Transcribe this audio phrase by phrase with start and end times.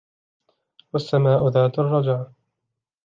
[0.93, 2.25] والسماء ذات الرجع